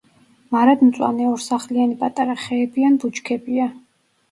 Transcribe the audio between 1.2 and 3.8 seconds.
ორსახლიანი პატარა ხეები ან ბუჩქებია.